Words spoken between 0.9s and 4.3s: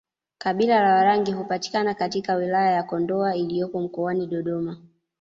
Warangi hupatikana katika wilaya ya Kondoa iliyopo mkoani